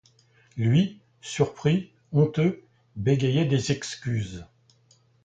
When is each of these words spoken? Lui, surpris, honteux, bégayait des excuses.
Lui, 0.57 0.99
surpris, 1.21 1.91
honteux, 2.11 2.63
bégayait 2.95 3.45
des 3.45 3.71
excuses. 3.71 4.47